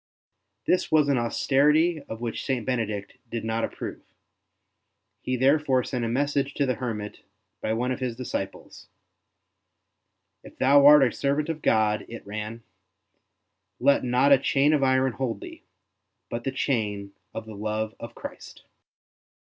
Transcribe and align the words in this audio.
This 0.65 0.91
was 0.91 1.09
an 1.09 1.19
austerity 1.19 2.01
of 2.09 2.21
which 2.21 2.43
St. 2.43 2.65
Benedict 2.65 3.17
did 3.29 3.45
not 3.45 3.63
approve; 3.63 4.01
he 5.21 5.35
therefore 5.35 5.83
sent 5.83 6.03
a 6.03 6.07
message 6.09 6.55
to 6.55 6.65
the 6.65 6.73
hermit 6.73 7.19
by 7.61 7.73
one 7.73 7.91
of 7.91 7.99
his 7.99 8.15
disciples. 8.15 8.87
If 10.43 10.57
thou 10.57 10.87
art 10.87 11.03
a 11.07 11.11
servant 11.11 11.49
of 11.49 11.61
God,'' 11.61 12.07
it 12.09 12.25
ran,'' 12.25 12.63
let 13.79 14.03
not 14.03 14.31
a 14.33 14.39
chain 14.39 14.73
of 14.73 14.81
iron 14.81 15.11
hold 15.11 15.39
thee, 15.39 15.61
but 16.31 16.45
the 16.45 16.51
chain 16.51 17.13
of 17.31 17.45
the 17.45 17.53
love 17.53 17.93
of 17.99 18.15
Christ.'' 18.15 18.63